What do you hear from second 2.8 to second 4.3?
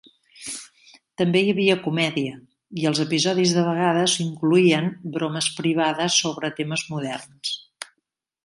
i els episodis de vegades